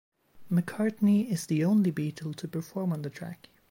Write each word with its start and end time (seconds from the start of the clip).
McCartney 0.51 1.29
is 1.29 1.45
the 1.45 1.63
only 1.63 1.91
Beatle 1.91 2.35
to 2.37 2.47
perform 2.47 2.91
on 2.91 3.03
the 3.03 3.11
track. 3.11 3.49